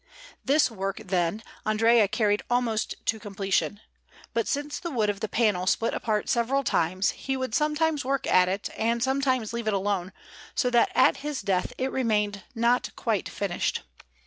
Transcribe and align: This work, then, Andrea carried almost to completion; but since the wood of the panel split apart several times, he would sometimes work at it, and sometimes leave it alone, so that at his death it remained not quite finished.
This 0.43 0.71
work, 0.71 0.97
then, 1.05 1.43
Andrea 1.63 2.07
carried 2.07 2.41
almost 2.49 2.95
to 3.05 3.19
completion; 3.19 3.81
but 4.33 4.47
since 4.47 4.79
the 4.79 4.89
wood 4.89 5.11
of 5.11 5.19
the 5.19 5.29
panel 5.29 5.67
split 5.67 5.93
apart 5.93 6.27
several 6.27 6.63
times, 6.63 7.11
he 7.11 7.37
would 7.37 7.53
sometimes 7.53 8.03
work 8.03 8.25
at 8.25 8.49
it, 8.49 8.71
and 8.75 9.03
sometimes 9.03 9.53
leave 9.53 9.67
it 9.67 9.75
alone, 9.75 10.11
so 10.55 10.71
that 10.71 10.91
at 10.95 11.17
his 11.17 11.43
death 11.43 11.71
it 11.77 11.91
remained 11.91 12.43
not 12.55 12.89
quite 12.95 13.29
finished. 13.29 13.83